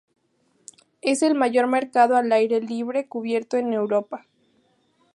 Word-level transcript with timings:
Es 1.03 1.21
el 1.21 1.35
mayor 1.35 1.67
mercado 1.67 2.15
al 2.15 2.31
aire 2.31 2.59
libre 2.59 3.07
cubierto 3.07 3.57
en 3.57 3.71
Europa. 3.71 4.25